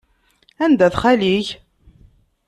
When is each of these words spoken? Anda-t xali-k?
Anda-t 0.63 0.95
xali-k? 1.01 1.47